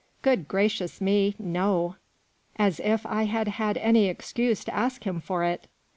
[0.23, 1.95] good gracious me, no!
[2.55, 5.67] As if I had had any excuse to ask him for it